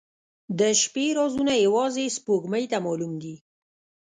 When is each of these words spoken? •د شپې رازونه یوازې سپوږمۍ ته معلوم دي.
•د 0.59 0.61
شپې 0.81 1.05
رازونه 1.17 1.53
یوازې 1.65 2.05
سپوږمۍ 2.17 2.65
ته 2.71 2.77
معلوم 2.85 3.13
دي. 3.21 3.35